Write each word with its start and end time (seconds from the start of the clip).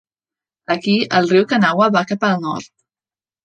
Aquí, 0.75 0.95
el 1.19 1.29
riu 1.33 1.47
Kanawha 1.53 1.91
va 1.99 2.05
cap 2.15 2.29
al 2.33 2.43
nord. 2.49 2.75